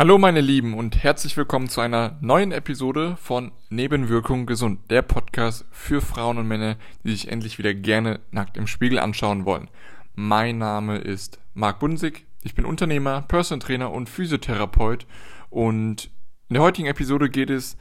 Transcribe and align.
Hallo 0.00 0.16
meine 0.16 0.40
Lieben 0.40 0.72
und 0.72 1.04
herzlich 1.04 1.36
willkommen 1.36 1.68
zu 1.68 1.82
einer 1.82 2.16
neuen 2.22 2.52
Episode 2.52 3.18
von 3.20 3.52
Nebenwirkung 3.68 4.46
gesund, 4.46 4.90
der 4.90 5.02
Podcast 5.02 5.66
für 5.72 6.00
Frauen 6.00 6.38
und 6.38 6.48
Männer, 6.48 6.76
die 7.04 7.10
sich 7.10 7.28
endlich 7.28 7.58
wieder 7.58 7.74
gerne 7.74 8.20
nackt 8.30 8.56
im 8.56 8.66
Spiegel 8.66 8.98
anschauen 8.98 9.44
wollen. 9.44 9.68
Mein 10.14 10.56
Name 10.56 10.96
ist 10.96 11.38
Marc 11.52 11.80
Bunsig, 11.80 12.24
ich 12.42 12.54
bin 12.54 12.64
Unternehmer, 12.64 13.20
Person 13.28 13.60
Trainer 13.60 13.92
und 13.92 14.08
Physiotherapeut 14.08 15.06
und 15.50 16.08
in 16.48 16.54
der 16.54 16.62
heutigen 16.62 16.88
Episode 16.88 17.28
geht 17.28 17.50
es 17.50 17.76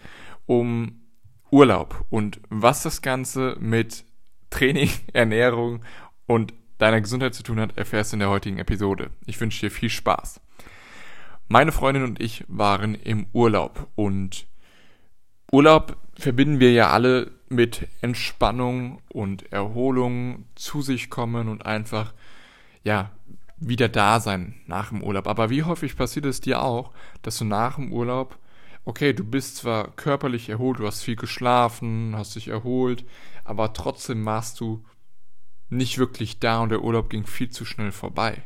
um 0.45 0.99
Urlaub 1.51 2.03
und 2.09 2.41
was 2.49 2.83
das 2.83 3.01
Ganze 3.01 3.55
mit 3.61 4.03
Training, 4.49 4.89
Ernährung 5.13 5.85
und 6.25 6.53
deiner 6.79 6.99
Gesundheit 6.99 7.33
zu 7.33 7.43
tun 7.43 7.61
hat, 7.61 7.77
erfährst 7.77 8.11
du 8.11 8.17
in 8.17 8.19
der 8.19 8.29
heutigen 8.29 8.57
Episode. 8.57 9.09
Ich 9.25 9.39
wünsche 9.39 9.61
dir 9.61 9.71
viel 9.71 9.89
Spaß. 9.89 10.41
Meine 11.51 11.71
Freundin 11.71 12.03
und 12.03 12.21
ich 12.21 12.45
waren 12.47 12.93
im 12.93 13.25
Urlaub 13.33 13.87
und 13.95 14.45
Urlaub 15.51 15.97
verbinden 16.13 16.59
wir 16.59 16.71
ja 16.71 16.91
alle 16.91 17.31
mit 17.49 17.87
Entspannung 18.01 19.01
und 19.11 19.51
Erholung, 19.51 20.45
zu 20.53 20.83
sich 20.83 21.09
kommen 21.09 21.47
und 21.47 21.65
einfach, 21.65 22.13
ja, 22.83 23.09
wieder 23.57 23.89
da 23.89 24.19
sein 24.19 24.61
nach 24.67 24.89
dem 24.89 25.01
Urlaub. 25.01 25.25
Aber 25.27 25.49
wie 25.49 25.63
häufig 25.63 25.97
passiert 25.97 26.27
es 26.27 26.39
dir 26.39 26.61
auch, 26.61 26.93
dass 27.23 27.39
du 27.39 27.45
nach 27.45 27.77
dem 27.77 27.91
Urlaub, 27.91 28.37
okay, 28.85 29.13
du 29.13 29.23
bist 29.23 29.55
zwar 29.55 29.89
körperlich 29.95 30.49
erholt, 30.49 30.77
du 30.77 30.85
hast 30.85 31.01
viel 31.01 31.15
geschlafen, 31.15 32.13
hast 32.15 32.35
dich 32.35 32.49
erholt, 32.49 33.05
aber 33.43 33.73
trotzdem 33.73 34.23
warst 34.23 34.59
du 34.59 34.85
nicht 35.69 35.97
wirklich 35.97 36.39
da 36.39 36.59
und 36.59 36.69
der 36.69 36.83
Urlaub 36.83 37.09
ging 37.09 37.25
viel 37.25 37.49
zu 37.49 37.65
schnell 37.65 37.91
vorbei. 37.91 38.43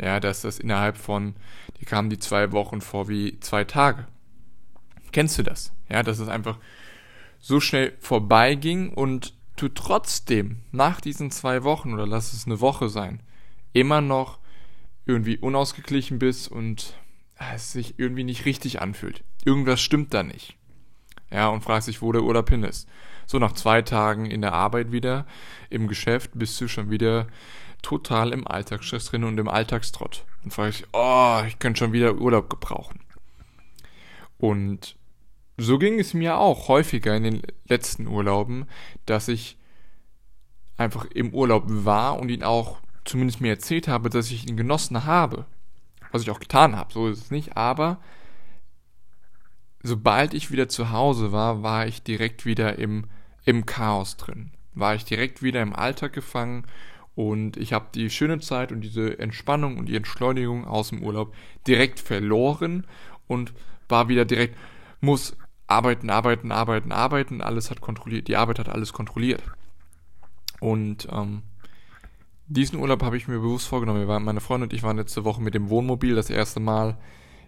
Ja, 0.00 0.20
dass 0.20 0.42
das 0.42 0.58
innerhalb 0.58 0.96
von, 0.96 1.34
die 1.80 1.84
kamen 1.84 2.10
die 2.10 2.18
zwei 2.18 2.52
Wochen 2.52 2.80
vor 2.80 3.08
wie 3.08 3.40
zwei 3.40 3.64
Tage. 3.64 4.06
Kennst 5.12 5.38
du 5.38 5.42
das? 5.42 5.72
Ja, 5.88 6.02
dass 6.02 6.18
es 6.18 6.28
einfach 6.28 6.58
so 7.40 7.60
schnell 7.60 7.94
vorbeiging 7.98 8.90
und 8.90 9.34
du 9.56 9.68
trotzdem 9.68 10.62
nach 10.70 11.00
diesen 11.00 11.30
zwei 11.30 11.64
Wochen 11.64 11.92
oder 11.92 12.06
lass 12.06 12.32
es 12.32 12.46
eine 12.46 12.60
Woche 12.60 12.88
sein, 12.88 13.20
immer 13.72 14.00
noch 14.00 14.38
irgendwie 15.06 15.38
unausgeglichen 15.38 16.18
bist 16.18 16.48
und 16.48 16.94
es 17.54 17.72
sich 17.72 17.98
irgendwie 17.98 18.24
nicht 18.24 18.44
richtig 18.44 18.80
anfühlt. 18.80 19.24
Irgendwas 19.44 19.80
stimmt 19.80 20.12
da 20.14 20.22
nicht. 20.22 20.56
Ja, 21.30 21.48
und 21.48 21.62
fragst 21.62 21.88
dich, 21.88 22.02
wo 22.02 22.12
der 22.12 22.22
Urlaub 22.22 22.48
hin 22.50 22.64
ist. 22.64 22.88
So 23.26 23.38
nach 23.38 23.52
zwei 23.52 23.82
Tagen 23.82 24.26
in 24.26 24.40
der 24.40 24.54
Arbeit 24.54 24.92
wieder, 24.92 25.26
im 25.70 25.88
Geschäft, 25.88 26.30
bist 26.34 26.60
du 26.60 26.68
schon 26.68 26.90
wieder 26.90 27.26
total 27.82 28.32
im 28.32 28.46
Alltagsstress 28.46 29.06
drin 29.06 29.24
und 29.24 29.38
im 29.38 29.48
Alltagstrott. 29.48 30.24
Und 30.44 30.52
frage 30.52 30.70
ich, 30.70 30.84
oh, 30.92 31.42
ich 31.46 31.58
könnte 31.58 31.78
schon 31.78 31.92
wieder 31.92 32.16
Urlaub 32.16 32.50
gebrauchen. 32.50 33.00
Und 34.38 34.96
so 35.56 35.78
ging 35.78 35.98
es 35.98 36.14
mir 36.14 36.38
auch 36.38 36.68
häufiger 36.68 37.16
in 37.16 37.24
den 37.24 37.42
letzten 37.66 38.06
Urlauben, 38.06 38.66
dass 39.06 39.28
ich 39.28 39.58
einfach 40.76 41.06
im 41.06 41.34
Urlaub 41.34 41.64
war 41.66 42.18
und 42.18 42.28
ihn 42.28 42.44
auch 42.44 42.78
zumindest 43.04 43.40
mir 43.40 43.50
erzählt 43.50 43.88
habe, 43.88 44.10
dass 44.10 44.30
ich 44.30 44.48
ihn 44.48 44.56
genossen 44.56 45.04
habe. 45.04 45.46
Was 46.12 46.22
ich 46.22 46.30
auch 46.30 46.40
getan 46.40 46.76
habe, 46.76 46.92
so 46.92 47.08
ist 47.08 47.18
es 47.18 47.30
nicht. 47.30 47.56
Aber 47.56 47.98
sobald 49.82 50.32
ich 50.34 50.50
wieder 50.50 50.68
zu 50.68 50.90
Hause 50.90 51.32
war, 51.32 51.62
war 51.62 51.86
ich 51.86 52.02
direkt 52.02 52.46
wieder 52.46 52.78
im, 52.78 53.06
im 53.44 53.66
Chaos 53.66 54.16
drin. 54.16 54.52
War 54.74 54.94
ich 54.94 55.04
direkt 55.04 55.42
wieder 55.42 55.60
im 55.60 55.74
Alltag 55.74 56.12
gefangen 56.12 56.64
und 57.18 57.56
ich 57.56 57.72
habe 57.72 57.86
die 57.96 58.10
schöne 58.10 58.38
Zeit 58.38 58.70
und 58.70 58.80
diese 58.82 59.18
Entspannung 59.18 59.76
und 59.76 59.86
die 59.86 59.96
Entschleunigung 59.96 60.64
aus 60.64 60.90
dem 60.90 61.02
Urlaub 61.02 61.34
direkt 61.66 61.98
verloren 61.98 62.86
und 63.26 63.52
war 63.88 64.08
wieder 64.08 64.24
direkt, 64.24 64.56
muss 65.00 65.36
arbeiten, 65.66 66.10
arbeiten, 66.10 66.52
arbeiten, 66.52 66.92
arbeiten, 66.92 67.40
alles 67.40 67.72
hat 67.72 67.80
kontrolliert, 67.80 68.28
die 68.28 68.36
Arbeit 68.36 68.60
hat 68.60 68.68
alles 68.68 68.92
kontrolliert. 68.92 69.42
Und 70.60 71.08
ähm, 71.10 71.42
diesen 72.46 72.78
Urlaub 72.78 73.02
habe 73.02 73.16
ich 73.16 73.26
mir 73.26 73.40
bewusst 73.40 73.66
vorgenommen. 73.66 74.06
Waren, 74.06 74.22
meine 74.22 74.40
Freundin 74.40 74.68
und 74.68 74.72
ich 74.72 74.84
waren 74.84 74.96
letzte 74.96 75.24
Woche 75.24 75.42
mit 75.42 75.54
dem 75.54 75.70
Wohnmobil 75.70 76.14
das 76.14 76.30
erste 76.30 76.60
Mal, 76.60 76.98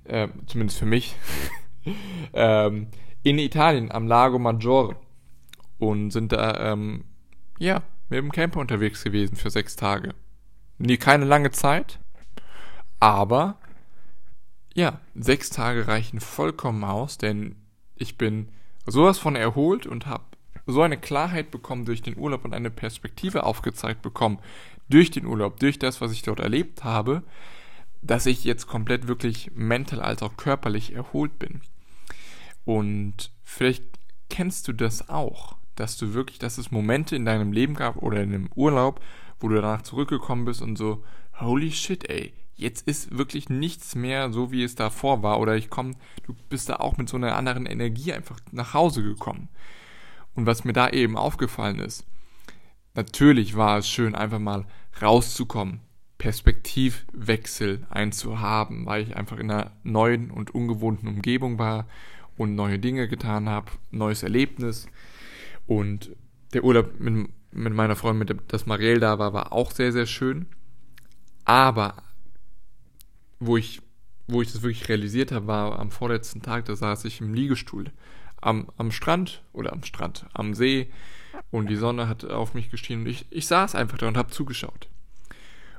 äh, 0.02 0.26
zumindest 0.46 0.80
für 0.80 0.86
mich, 0.86 1.14
ähm, 2.32 2.88
in 3.22 3.38
Italien 3.38 3.92
am 3.92 4.08
Lago 4.08 4.40
Maggiore 4.40 4.96
und 5.78 6.10
sind 6.10 6.32
da, 6.32 6.72
ähm, 6.72 7.04
ja, 7.60 7.84
mit 8.10 8.18
dem 8.18 8.32
Camper 8.32 8.60
unterwegs 8.60 9.02
gewesen 9.02 9.36
für 9.36 9.50
sechs 9.50 9.76
Tage. 9.76 10.14
Nie 10.78 10.96
keine 10.96 11.24
lange 11.24 11.50
Zeit, 11.52 11.98
aber 12.98 13.58
ja, 14.74 15.00
sechs 15.14 15.50
Tage 15.50 15.88
reichen 15.88 16.20
vollkommen 16.20 16.84
aus, 16.84 17.18
denn 17.18 17.56
ich 17.96 18.18
bin 18.18 18.48
sowas 18.86 19.18
von 19.18 19.36
erholt 19.36 19.86
und 19.86 20.06
habe 20.06 20.24
so 20.66 20.82
eine 20.82 20.98
Klarheit 20.98 21.50
bekommen 21.50 21.84
durch 21.84 22.02
den 22.02 22.16
Urlaub 22.16 22.44
und 22.44 22.54
eine 22.54 22.70
Perspektive 22.70 23.44
aufgezeigt 23.44 24.02
bekommen 24.02 24.38
durch 24.88 25.10
den 25.10 25.26
Urlaub, 25.26 25.58
durch 25.60 25.78
das, 25.78 26.00
was 26.00 26.12
ich 26.12 26.22
dort 26.22 26.40
erlebt 26.40 26.84
habe, 26.84 27.22
dass 28.02 28.26
ich 28.26 28.44
jetzt 28.44 28.66
komplett 28.66 29.08
wirklich 29.08 29.50
mental 29.54 30.00
als 30.00 30.22
auch 30.22 30.36
körperlich 30.36 30.94
erholt 30.94 31.38
bin. 31.38 31.60
Und 32.64 33.30
vielleicht 33.42 33.84
kennst 34.28 34.68
du 34.68 34.72
das 34.72 35.08
auch 35.08 35.56
dass 35.76 35.96
du 35.96 36.14
wirklich, 36.14 36.38
dass 36.38 36.58
es 36.58 36.70
Momente 36.70 37.16
in 37.16 37.24
deinem 37.24 37.52
Leben 37.52 37.74
gab 37.74 37.96
oder 37.96 38.22
in 38.22 38.34
einem 38.34 38.50
Urlaub, 38.54 39.00
wo 39.38 39.48
du 39.48 39.56
danach 39.56 39.82
zurückgekommen 39.82 40.44
bist 40.44 40.62
und 40.62 40.76
so, 40.76 41.02
holy 41.40 41.72
shit, 41.72 42.08
ey, 42.08 42.34
jetzt 42.54 42.86
ist 42.86 43.16
wirklich 43.16 43.48
nichts 43.48 43.94
mehr 43.94 44.32
so, 44.32 44.52
wie 44.52 44.62
es 44.62 44.74
davor 44.74 45.22
war. 45.22 45.40
Oder 45.40 45.56
ich 45.56 45.70
komme, 45.70 45.94
du 46.24 46.34
bist 46.48 46.68
da 46.68 46.76
auch 46.76 46.98
mit 46.98 47.08
so 47.08 47.16
einer 47.16 47.36
anderen 47.36 47.66
Energie 47.66 48.12
einfach 48.12 48.38
nach 48.52 48.74
Hause 48.74 49.02
gekommen. 49.02 49.48
Und 50.34 50.46
was 50.46 50.64
mir 50.64 50.72
da 50.72 50.90
eben 50.90 51.16
aufgefallen 51.16 51.80
ist, 51.80 52.04
natürlich 52.94 53.56
war 53.56 53.78
es 53.78 53.88
schön, 53.88 54.14
einfach 54.14 54.38
mal 54.38 54.66
rauszukommen, 55.00 55.80
Perspektivwechsel 56.18 57.86
einzuhaben, 57.88 58.84
weil 58.84 59.02
ich 59.04 59.16
einfach 59.16 59.38
in 59.38 59.50
einer 59.50 59.72
neuen 59.82 60.30
und 60.30 60.54
ungewohnten 60.54 61.08
Umgebung 61.08 61.58
war 61.58 61.86
und 62.36 62.54
neue 62.54 62.78
Dinge 62.78 63.08
getan 63.08 63.48
habe, 63.48 63.72
neues 63.90 64.22
Erlebnis. 64.22 64.86
Und 65.70 66.16
der 66.52 66.64
Urlaub 66.64 66.98
mit, 66.98 67.28
mit 67.52 67.72
meiner 67.72 67.94
Freundin, 67.94 68.26
mit 68.26 68.52
das 68.52 68.66
Marielle 68.66 68.98
da 68.98 69.20
war, 69.20 69.32
war 69.32 69.52
auch 69.52 69.70
sehr, 69.70 69.92
sehr 69.92 70.06
schön. 70.06 70.46
Aber 71.44 72.02
wo 73.38 73.56
ich, 73.56 73.80
wo 74.26 74.42
ich 74.42 74.50
das 74.50 74.62
wirklich 74.62 74.88
realisiert 74.88 75.30
habe, 75.30 75.46
war 75.46 75.78
am 75.78 75.92
vorletzten 75.92 76.42
Tag, 76.42 76.64
da 76.64 76.74
saß 76.74 77.04
ich 77.04 77.20
im 77.20 77.34
Liegestuhl 77.34 77.92
am, 78.40 78.66
am 78.78 78.90
Strand 78.90 79.44
oder 79.52 79.72
am 79.72 79.84
Strand, 79.84 80.26
am 80.32 80.54
See 80.54 80.90
und 81.52 81.70
die 81.70 81.76
Sonne 81.76 82.08
hat 82.08 82.24
auf 82.24 82.52
mich 82.52 82.68
geschienen 82.72 83.04
und 83.04 83.10
ich, 83.10 83.26
ich 83.30 83.46
saß 83.46 83.76
einfach 83.76 83.98
da 83.98 84.08
und 84.08 84.16
habe 84.16 84.32
zugeschaut. 84.32 84.88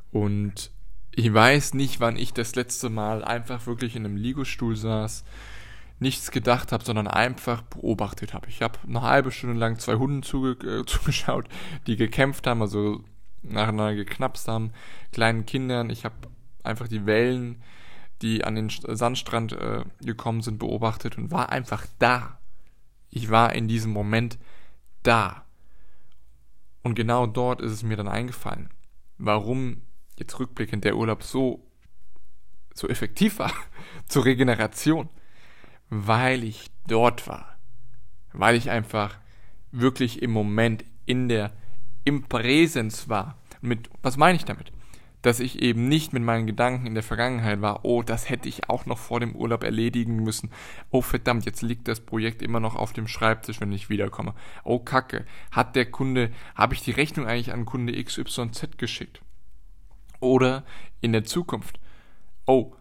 Und 0.09 0.71
ich 1.13 1.33
weiß 1.33 1.73
nicht, 1.73 1.99
wann 1.99 2.15
ich 2.15 2.31
das 2.31 2.55
letzte 2.55 2.89
Mal 2.89 3.25
einfach 3.25 3.67
wirklich 3.67 3.97
in 3.97 4.05
einem 4.05 4.15
Liegestuhl 4.15 4.77
saß 4.77 5.25
nichts 6.01 6.31
gedacht 6.31 6.71
habe, 6.71 6.83
sondern 6.83 7.07
einfach 7.07 7.61
beobachtet 7.61 8.33
habe. 8.33 8.49
Ich 8.49 8.61
habe 8.61 8.79
eine 8.87 9.03
halbe 9.03 9.31
Stunde 9.31 9.57
lang 9.57 9.77
zwei 9.77 9.95
Hunden 9.95 10.23
zuge 10.23 10.51
äh, 10.67 10.85
zugeschaut, 10.85 11.47
die 11.87 11.95
gekämpft 11.95 12.47
haben, 12.47 12.61
also 12.61 13.03
nacheinander 13.43 13.95
geknapst 13.95 14.47
haben, 14.47 14.71
kleinen 15.11 15.45
Kindern. 15.45 15.89
Ich 15.91 16.03
habe 16.03 16.15
einfach 16.63 16.87
die 16.87 17.05
Wellen, 17.05 17.61
die 18.23 18.43
an 18.43 18.55
den 18.55 18.69
Sandstrand 18.69 19.53
äh, 19.53 19.83
gekommen 20.01 20.41
sind, 20.41 20.57
beobachtet 20.57 21.17
und 21.17 21.31
war 21.31 21.49
einfach 21.49 21.85
da. 21.99 22.39
Ich 23.09 23.29
war 23.29 23.53
in 23.53 23.67
diesem 23.67 23.91
Moment 23.91 24.39
da. 25.03 25.45
Und 26.81 26.95
genau 26.95 27.27
dort 27.27 27.61
ist 27.61 27.71
es 27.71 27.83
mir 27.83 27.97
dann 27.97 28.07
eingefallen, 28.07 28.69
warum 29.19 29.83
jetzt 30.17 30.39
rückblickend 30.39 30.83
der 30.83 30.97
Urlaub 30.97 31.21
so, 31.21 31.67
so 32.73 32.87
effektiv 32.87 33.37
war 33.37 33.53
zur 34.07 34.25
Regeneration 34.25 35.09
weil 35.91 36.43
ich 36.43 36.71
dort 36.87 37.27
war. 37.27 37.57
Weil 38.33 38.55
ich 38.55 38.71
einfach 38.71 39.17
wirklich 39.71 40.21
im 40.21 40.31
Moment 40.31 40.85
in 41.05 41.29
der, 41.29 41.51
im 42.05 42.23
Präsens 42.23 43.09
war. 43.09 43.37
Mit, 43.59 43.89
was 44.01 44.17
meine 44.17 44.37
ich 44.37 44.45
damit? 44.45 44.71
Dass 45.21 45.39
ich 45.39 45.61
eben 45.61 45.87
nicht 45.87 46.13
mit 46.13 46.23
meinen 46.23 46.47
Gedanken 46.47 46.87
in 46.87 46.95
der 46.95 47.03
Vergangenheit 47.03 47.61
war, 47.61 47.85
oh, 47.85 48.01
das 48.01 48.29
hätte 48.29 48.49
ich 48.49 48.69
auch 48.69 48.85
noch 48.85 48.97
vor 48.97 49.19
dem 49.19 49.35
Urlaub 49.35 49.63
erledigen 49.63 50.15
müssen. 50.15 50.49
Oh 50.89 51.01
verdammt, 51.01 51.45
jetzt 51.45 51.61
liegt 51.61 51.87
das 51.89 51.99
Projekt 51.99 52.41
immer 52.41 52.61
noch 52.61 52.75
auf 52.75 52.93
dem 52.93 53.07
Schreibtisch, 53.07 53.59
wenn 53.59 53.71
ich 53.73 53.89
wiederkomme. 53.89 54.33
Oh 54.63 54.79
Kacke, 54.79 55.25
hat 55.51 55.75
der 55.75 55.91
Kunde, 55.91 56.31
habe 56.55 56.73
ich 56.73 56.81
die 56.81 56.91
Rechnung 56.91 57.27
eigentlich 57.27 57.53
an 57.53 57.65
Kunde 57.65 58.01
XYZ 58.01 58.77
geschickt? 58.77 59.21
Oder 60.21 60.63
in 61.01 61.11
der 61.11 61.25
Zukunft, 61.25 61.79
oh, 62.45 62.73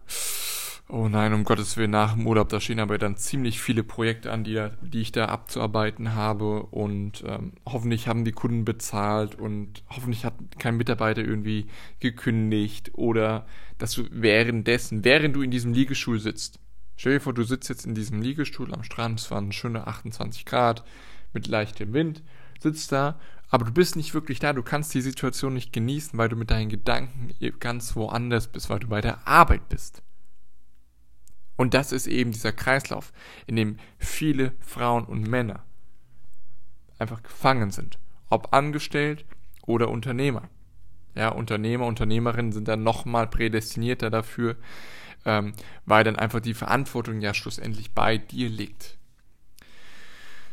Oh 0.93 1.07
nein, 1.07 1.31
um 1.31 1.45
Gottes 1.45 1.77
Willen, 1.77 1.91
nach 1.91 2.15
dem 2.15 2.27
Urlaub, 2.27 2.49
da 2.49 2.59
stehen 2.59 2.81
aber 2.81 2.97
dann 2.97 3.15
ziemlich 3.15 3.61
viele 3.61 3.81
Projekte 3.81 4.29
an, 4.29 4.43
die, 4.43 4.67
die 4.81 4.99
ich 4.99 5.13
da 5.13 5.27
abzuarbeiten 5.27 6.15
habe 6.15 6.63
und 6.63 7.23
ähm, 7.25 7.53
hoffentlich 7.65 8.09
haben 8.09 8.25
die 8.25 8.33
Kunden 8.33 8.65
bezahlt 8.65 9.35
und 9.35 9.85
hoffentlich 9.89 10.25
hat 10.25 10.33
kein 10.59 10.75
Mitarbeiter 10.75 11.21
irgendwie 11.21 11.67
gekündigt 12.01 12.91
oder 12.93 13.45
dass 13.77 13.93
du 13.93 14.03
währenddessen, 14.11 15.05
während 15.05 15.33
du 15.37 15.41
in 15.43 15.49
diesem 15.49 15.71
Liegestuhl 15.71 16.19
sitzt, 16.19 16.59
stell 16.97 17.13
dir 17.13 17.19
vor, 17.21 17.33
du 17.33 17.43
sitzt 17.43 17.69
jetzt 17.69 17.85
in 17.85 17.95
diesem 17.95 18.21
Liegestuhl 18.21 18.73
am 18.73 18.83
Strand, 18.83 19.21
es 19.21 19.31
waren 19.31 19.53
schöne 19.53 19.87
28 19.87 20.43
Grad 20.43 20.83
mit 21.31 21.47
leichtem 21.47 21.93
Wind, 21.93 22.21
sitzt 22.59 22.91
da, 22.91 23.17
aber 23.47 23.63
du 23.63 23.71
bist 23.71 23.95
nicht 23.95 24.13
wirklich 24.13 24.39
da, 24.39 24.51
du 24.51 24.61
kannst 24.61 24.93
die 24.93 24.99
Situation 24.99 25.53
nicht 25.53 25.71
genießen, 25.71 26.19
weil 26.19 26.27
du 26.27 26.35
mit 26.35 26.51
deinen 26.51 26.67
Gedanken 26.67 27.31
ganz 27.61 27.95
woanders 27.95 28.49
bist, 28.49 28.69
weil 28.69 28.79
du 28.79 28.87
bei 28.87 28.99
der 28.99 29.25
Arbeit 29.25 29.69
bist. 29.69 30.03
Und 31.61 31.75
das 31.75 31.91
ist 31.91 32.07
eben 32.07 32.31
dieser 32.31 32.53
Kreislauf, 32.53 33.13
in 33.45 33.55
dem 33.55 33.77
viele 33.99 34.53
Frauen 34.61 35.05
und 35.05 35.27
Männer 35.27 35.63
einfach 36.97 37.21
gefangen 37.21 37.69
sind. 37.69 37.99
Ob 38.31 38.51
angestellt 38.51 39.25
oder 39.67 39.89
Unternehmer. 39.89 40.49
Ja, 41.13 41.29
Unternehmer, 41.29 41.85
Unternehmerinnen 41.85 42.51
sind 42.51 42.67
dann 42.67 42.81
nochmal 42.81 43.27
prädestinierter 43.27 44.09
dafür, 44.09 44.55
ähm, 45.23 45.53
weil 45.85 46.03
dann 46.03 46.15
einfach 46.15 46.39
die 46.39 46.55
Verantwortung 46.55 47.21
ja 47.21 47.35
schlussendlich 47.35 47.91
bei 47.91 48.17
dir 48.17 48.49
liegt. 48.49 48.97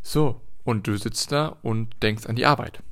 So, 0.03 0.43
und 0.63 0.87
du 0.87 0.99
sitzt 0.99 1.33
da 1.33 1.57
und 1.63 2.03
denkst 2.03 2.27
an 2.27 2.37
die 2.37 2.45
Arbeit. 2.45 2.83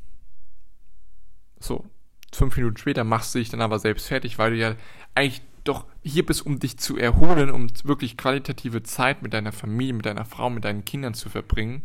So, 1.60 1.84
fünf 2.32 2.56
Minuten 2.56 2.78
später 2.78 3.04
machst 3.04 3.34
du 3.34 3.40
dich 3.40 3.50
dann 3.50 3.60
aber 3.60 3.78
selbst 3.78 4.06
fertig, 4.08 4.38
weil 4.38 4.52
du 4.52 4.56
ja 4.56 4.74
eigentlich 5.14 5.42
doch 5.68 5.86
hier 6.02 6.24
bist, 6.24 6.44
um 6.44 6.58
dich 6.58 6.78
zu 6.78 6.96
erholen, 6.96 7.50
um 7.50 7.68
wirklich 7.84 8.16
qualitative 8.16 8.82
Zeit 8.82 9.22
mit 9.22 9.32
deiner 9.32 9.52
Familie, 9.52 9.94
mit 9.94 10.06
deiner 10.06 10.24
Frau, 10.24 10.50
mit 10.50 10.64
deinen 10.64 10.84
Kindern 10.84 11.14
zu 11.14 11.28
verbringen. 11.28 11.82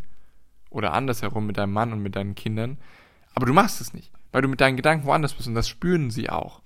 Oder 0.69 0.93
andersherum 0.93 1.45
mit 1.45 1.57
deinem 1.57 1.73
Mann 1.73 1.91
und 1.91 2.01
mit 2.01 2.15
deinen 2.15 2.35
Kindern. 2.35 2.77
Aber 3.33 3.45
du 3.45 3.53
machst 3.53 3.81
es 3.81 3.93
nicht, 3.93 4.11
weil 4.31 4.41
du 4.41 4.47
mit 4.47 4.61
deinen 4.61 4.77
Gedanken 4.77 5.05
woanders 5.05 5.33
bist 5.33 5.47
und 5.47 5.55
das 5.55 5.67
spüren 5.67 6.11
sie 6.11 6.29
auch. 6.29 6.61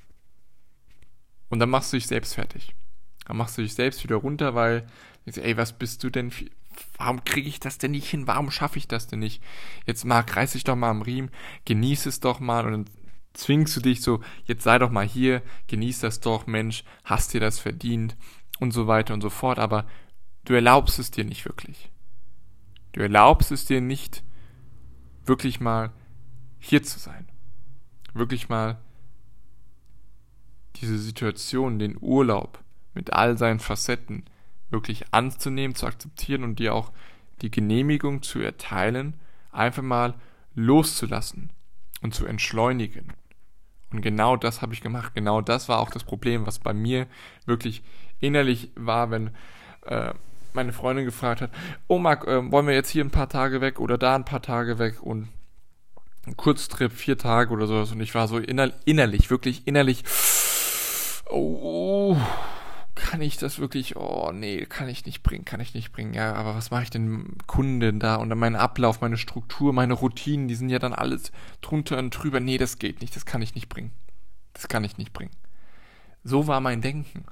Und 1.50 1.60
dann 1.60 1.70
machst 1.70 1.92
du 1.92 1.98
dich 1.98 2.08
selbst 2.08 2.36
fertig. 2.36 2.76
Dann 3.26 3.38
machst 3.38 3.58
du 3.58 3.62
dich 3.62 3.74
selbst 3.74 4.04
wieder 4.04 4.18
runter, 4.18 4.54
weil, 4.56 4.86
ey, 5.26 5.58
was 5.58 5.74
bist 5.74 6.04
du 6.04 6.10
denn? 6.10 6.32
Warum 6.98 7.24
kriege 7.24 7.50
ich 7.50 7.60
das 7.60 7.78
denn 7.78 7.92
nicht 7.92 8.10
hin? 8.10 8.28
Warum 8.28 8.52
schaffe 8.52 8.78
ich 8.78 8.88
das 8.88 9.08
denn 9.08 9.20
nicht? 9.20 9.42
Jetzt 9.86 10.06
mal, 10.06 10.20
reiß 10.22 10.54
dich 10.54 10.64
doch 10.64 10.76
mal 10.76 10.90
am 10.90 11.02
Riemen, 11.02 11.32
genieß 11.66 12.06
es 12.06 12.20
doch 12.20 12.40
mal 12.40 12.66
und 12.66 12.72
dann 12.72 12.86
zwingst 13.38 13.76
du 13.76 13.82
dich 13.82 14.02
so, 14.02 14.22
jetzt 14.46 14.64
sei 14.64 14.80
doch 14.80 14.90
mal 14.90 15.06
hier, 15.06 15.42
genieß 15.68 16.00
das 16.00 16.20
doch, 16.20 16.48
Mensch, 16.48 16.84
hast 17.04 17.34
dir 17.34 17.40
das 17.40 17.60
verdient 17.60 18.16
und 18.60 18.72
so 18.72 18.88
weiter 18.88 19.14
und 19.14 19.22
so 19.22 19.30
fort, 19.30 19.60
aber 19.60 19.86
du 20.46 20.54
erlaubst 20.54 21.00
es 21.00 21.12
dir 21.12 21.26
nicht 21.26 21.46
wirklich. 21.46 21.92
Du 22.94 23.02
erlaubst 23.02 23.52
es 23.52 23.66
dir 23.66 23.82
nicht, 23.82 24.24
wirklich 25.26 25.60
mal 25.60 25.92
hier 26.60 26.84
zu 26.84 27.00
sein. 27.00 27.28
Wirklich 28.14 28.48
mal 28.48 28.80
diese 30.78 30.98
Situation, 30.98 31.80
den 31.80 31.98
Urlaub 32.00 32.64
mit 32.94 33.14
all 33.14 33.38
seinen 33.38 33.60
Facetten 33.60 34.24
wirklich 34.70 35.14
anzunehmen, 35.14 35.76
zu 35.76 35.86
akzeptieren 35.86 36.44
und 36.44 36.60
dir 36.60 36.74
auch 36.74 36.92
die 37.42 37.52
Genehmigung 37.52 38.24
zu 38.24 38.40
erteilen, 38.40 39.16
einfach 39.52 39.84
mal 39.84 40.16
loszulassen 40.54 41.52
und 42.02 42.14
zu 42.14 42.26
entschleunigen. 42.26 43.14
Und 43.92 44.02
genau 44.02 44.36
das 44.36 44.62
habe 44.62 44.74
ich 44.74 44.82
gemacht. 44.82 45.14
Genau 45.16 45.42
das 45.42 45.70
war 45.70 45.80
auch 45.80 45.90
das 45.90 46.04
Problem, 46.04 46.46
was 46.46 46.60
bei 46.60 46.74
mir 46.74 47.08
wirklich 47.46 47.84
innerlich 48.20 48.72
war, 48.76 49.12
wenn 49.12 49.32
äh, 49.86 50.14
meine 50.54 50.74
Freundin 50.74 51.06
gefragt 51.06 51.42
hat, 51.42 51.52
oh 51.88 52.00
Marc, 52.00 52.26
äh, 52.28 52.52
wollen 52.52 52.68
wir 52.68 52.74
jetzt 52.74 52.90
hier 52.90 53.04
ein 53.04 53.12
paar 53.12 53.30
Tage 53.30 53.62
weg 53.62 53.80
oder 53.80 53.98
da 53.98 54.16
ein 54.16 54.26
paar 54.26 54.42
Tage 54.42 54.80
weg 54.80 55.02
und 55.02 55.28
ein 56.26 56.38
Kurztrip, 56.38 56.92
vier 56.92 57.18
Tage 57.18 57.52
oder 57.52 57.68
sowas. 57.68 57.92
Und 57.92 58.02
ich 58.02 58.16
war 58.16 58.28
so 58.28 58.38
inner 58.38 58.72
innerlich, 58.86 59.30
wirklich 59.30 59.68
innerlich, 59.68 60.04
oh, 61.30 62.18
kann 63.16 63.22
ich 63.22 63.38
das 63.38 63.60
wirklich, 63.60 63.96
oh 63.96 64.34
nee, 64.34 64.66
kann 64.66 64.90
ich 64.90 65.06
nicht 65.06 65.24
bringen, 65.24 65.46
kann 65.46 65.62
ich 65.62 65.74
nicht 65.74 65.94
bringen. 65.94 66.14
Ja, 66.14 66.34
aber 66.34 66.54
was 66.54 66.70
mache 66.70 66.84
ich 66.84 66.90
denn 66.90 67.38
Kunden 67.48 67.98
da 67.98 68.16
und 68.16 68.30
dann 68.30 68.38
mein 68.38 68.58
Ablauf, 68.58 69.00
meine 69.00 69.16
Struktur, 69.16 69.72
meine 69.72 69.94
Routinen, 69.94 70.50
die 70.50 70.56
sind 70.56 70.68
ja 70.68 70.80
dann 70.80 70.92
alles 70.92 71.32
drunter 71.62 71.98
und 71.98 72.10
drüber. 72.10 72.42
Nee, 72.42 72.58
das 72.58 72.78
geht 72.78 73.00
nicht, 73.00 73.16
das 73.16 73.26
kann 73.26 73.42
ich 73.42 73.56
nicht 73.56 73.70
bringen. 73.70 73.92
Das 74.52 74.68
kann 74.68 74.84
ich 74.84 74.98
nicht 74.98 75.14
bringen. 75.14 75.32
So 76.26 76.48
war 76.48 76.60
mein 76.60 76.82
Denken. 76.82 77.24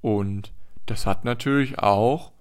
Und 0.00 0.50
das 0.86 1.06
hat 1.06 1.24
natürlich 1.24 1.78
auch 1.78 2.32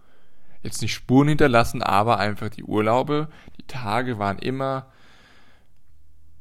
jetzt 0.64 0.82
nicht 0.82 0.96
Spuren 0.96 1.28
hinterlassen, 1.28 1.84
aber 1.84 2.18
einfach 2.18 2.50
die 2.50 2.64
Urlaube, 2.64 3.30
die 3.60 3.68
Tage 3.68 4.18
waren 4.18 4.40
immer 4.40 4.88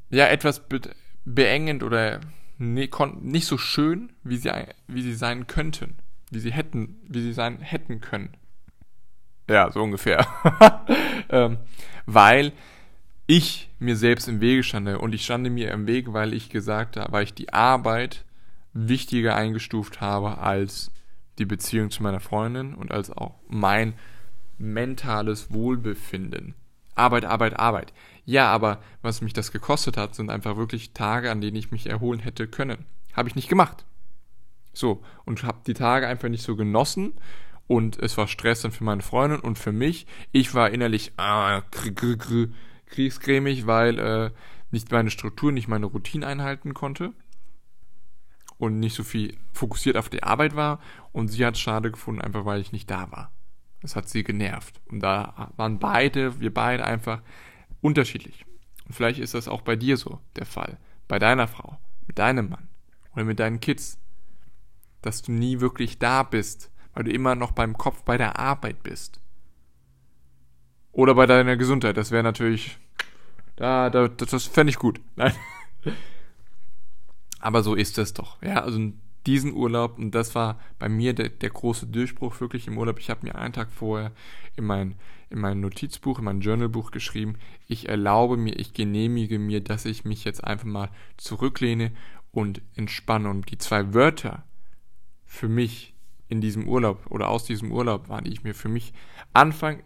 ja 0.09 0.27
etwas 0.29 0.63
beengend 1.27 1.83
oder 1.83 2.21
nicht 2.59 3.47
so 3.47 3.59
schön, 3.59 4.13
wie 4.25 4.37
sie, 4.37 4.51
wie 4.87 5.03
sie 5.03 5.15
sein 5.15 5.47
könnten. 5.47 5.97
Wie 6.31 6.41
sie 6.41 6.53
hätten, 6.53 6.97
wie 7.09 7.23
sie 7.23 7.33
sein 7.33 7.61
hätten 7.61 8.01
können. 8.01 8.37
Ja, 9.49 9.71
so 9.71 9.83
ungefähr. 9.83 10.27
ähm, 11.31 11.59
weil 12.05 12.53
ich 13.27 13.71
mir 13.79 13.97
selbst 13.97 14.29
im 14.29 14.41
Wege 14.41 14.63
stande 14.63 14.99
und 14.99 15.15
ich 15.15 15.25
stande 15.25 15.51
mir 15.51 15.71
im 15.71 15.87
Weg, 15.87 16.13
weil 16.13 16.35
ich 16.35 16.51
gesagt 16.51 16.97
habe, 16.97 17.13
weil 17.13 17.25
ich 17.25 17.35
die 17.35 17.53
Arbeit 17.53 18.25
wichtiger 18.73 19.37
eingestuft 19.37 20.01
habe 20.01 20.39
als 20.39 20.91
die 21.39 21.45
Beziehung 21.45 21.91
zu 21.91 22.03
meiner 22.03 22.21
Freundin 22.21 22.75
und 22.75 22.91
als 22.91 23.11
auch 23.11 23.35
mein 23.49 23.95
mentales 24.59 25.53
Wohlbefinden. 25.53 26.55
Arbeit, 26.95 27.25
Arbeit, 27.25 27.59
Arbeit. 27.59 27.93
Ja, 28.29 28.53
aber 28.53 28.83
was 29.01 29.23
mich 29.23 29.33
das 29.33 29.53
gekostet 29.53 29.97
hat, 29.97 30.15
sind 30.15 30.29
einfach 30.29 30.59
wirklich 30.59 30.93
Tage, 30.93 31.31
an 31.31 31.41
denen 31.41 31.57
ich 31.57 31.71
mich 31.71 31.87
erholen 31.87 32.21
hätte 32.21 32.47
können. 32.47 32.85
Habe 33.15 33.31
ich 33.31 33.37
nicht 33.37 33.49
gemacht. 33.49 33.87
So, 34.75 35.03
und 35.25 35.45
habe 35.45 35.61
die 35.67 35.73
Tage 35.73 36.07
einfach 36.07 36.29
nicht 36.29 36.43
so 36.43 36.55
genossen 36.55 37.15
und 37.69 37.99
es 37.99 38.19
war 38.19 38.29
Stress 38.29 38.61
dann 38.61 38.71
für 38.71 38.85
meine 38.85 39.01
Freundin 39.01 39.41
und 39.41 39.59
für 39.59 39.73
mich. 39.73 40.07
Ich 40.31 40.53
war 40.53 40.69
innerlich 40.69 41.13
ah, 41.17 41.63
kriegscremig, 42.91 43.67
weil 43.67 43.99
äh, 43.99 44.31
nicht 44.73 44.93
meine 44.93 45.09
Struktur, 45.09 45.51
nicht 45.51 45.69
meine 45.69 45.87
Routine 45.87 46.27
einhalten 46.27 46.75
konnte 46.75 47.15
und 48.59 48.79
nicht 48.79 48.95
so 48.95 49.05
viel 49.05 49.39
fokussiert 49.55 49.97
auf 49.97 50.11
die 50.11 50.23
Arbeit 50.23 50.55
war 50.55 50.81
und 51.13 51.29
sie 51.29 51.47
hat 51.47 51.55
es 51.55 51.61
schade 51.61 51.91
gefunden, 51.91 52.21
einfach 52.21 52.45
weil 52.45 52.61
ich 52.61 52.73
nicht 52.73 52.91
da 52.91 53.11
war. 53.11 53.33
Das 53.81 53.97
hat 53.97 54.07
sie 54.07 54.23
genervt. 54.23 54.83
Und 54.91 55.01
da 55.01 55.51
waren 55.57 55.79
beide, 55.79 56.41
wir 56.41 56.53
beide 56.53 56.85
einfach 56.85 57.23
unterschiedlich. 57.81 58.45
Und 58.87 58.95
vielleicht 58.95 59.21
ist 59.21 59.35
das 59.35 59.49
auch 59.49 59.63
bei 59.63 59.77
dir 59.77 59.97
so 59.97 60.21
der 60.37 60.47
Fall. 60.47 60.79
Bei 61.07 61.19
deiner 61.19 61.49
Frau, 61.49 61.79
mit 62.07 62.19
deinem 62.19 62.49
Mann 62.49 62.69
oder 63.15 63.25
mit 63.25 63.39
deinen 63.39 63.61
Kids. 63.61 63.99
Dass 65.03 65.23
du 65.23 65.33
nie 65.33 65.61
wirklich 65.61 65.99
da 65.99 66.23
bist, 66.23 66.73
weil 66.93 67.05
du 67.05 67.13
immer 67.13 67.35
noch 67.35 67.53
beim 67.53 67.79
Kopf 67.79 68.03
bei 68.03 68.19
der 68.19 68.39
Arbeit 68.39 68.83
bist. 68.83 69.21
Oder 70.93 71.15
bei 71.15 71.27
deiner 71.27 71.57
Gesundheit. 71.57 71.97
Das 71.97 72.11
wäre 72.11 72.25
natürlich. 72.25 72.79
Da, 73.57 73.91
da, 73.91 74.09
das, 74.09 74.47
fände 74.47 74.71
ich 74.71 74.79
gut. 74.79 75.01
Nein. 75.17 75.35
Aber 77.41 77.63
so 77.63 77.75
ist 77.75 77.99
es 77.99 78.15
doch. 78.15 78.43
Ja, 78.43 78.63
also 78.63 78.93
diesen 79.27 79.53
Urlaub, 79.53 79.99
und 79.99 80.15
das 80.15 80.35
war 80.35 80.59
bei 80.79 80.89
mir 80.89 81.13
der, 81.13 81.29
der 81.29 81.51
große 81.51 81.87
Durchbruch 81.87 82.41
wirklich 82.41 82.67
im 82.67 82.79
Urlaub. 82.79 82.99
Ich 82.99 83.11
habe 83.11 83.27
mir 83.27 83.35
einen 83.35 83.53
Tag 83.53 83.71
vorher 83.71 84.13
in 84.57 84.65
mein, 84.65 84.95
in 85.31 85.41
mein 85.41 85.61
Notizbuch, 85.61 86.19
in 86.19 86.25
mein 86.25 86.41
Journalbuch 86.41 86.91
geschrieben, 86.91 87.37
ich 87.67 87.89
erlaube 87.89 88.37
mir, 88.37 88.59
ich 88.59 88.73
genehmige 88.73 89.39
mir, 89.39 89.61
dass 89.61 89.85
ich 89.85 90.05
mich 90.05 90.25
jetzt 90.25 90.43
einfach 90.43 90.67
mal 90.67 90.91
zurücklehne 91.17 91.93
und 92.31 92.63
entspanne. 92.75 93.29
Und 93.29 93.51
die 93.51 93.59
zwei 93.59 93.93
Wörter 93.95 94.45
für 95.27 95.49
mich 95.49 95.95
in 96.29 96.41
diesem 96.41 96.69
Urlaub 96.69 97.07
oder 97.11 97.29
aus 97.29 97.45
diesem 97.45 97.73
Urlaub 97.73 98.09
waren, 98.09 98.25
die 98.25 98.33
ich 98.33 98.45
mir 98.45 98.55
für 98.55 98.69
mich 98.69 98.93
Anfang 99.33 99.83